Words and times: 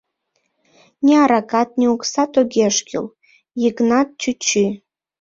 Ни 1.03 1.13
аракат, 1.23 1.69
ни 1.79 1.85
оксат 1.93 2.31
огеш 2.41 2.77
кӱл, 2.87 3.05
Йыгнат 3.61 4.07
чӱчӱ... 4.21 4.65